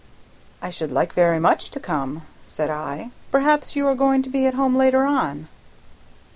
"I 0.63 0.71
should 0.71 0.91
like 0.91 1.13
very 1.13 1.39
much 1.39 1.69
to 1.69 1.79
come," 1.79 2.23
said 2.43 2.71
I. 2.71 3.11
"Perhaps 3.29 3.75
you 3.75 3.85
are 3.85 3.93
going 3.93 4.23
to 4.23 4.29
be 4.29 4.47
at 4.47 4.55
home 4.55 4.75
later 4.75 5.05
on?" 5.05 5.47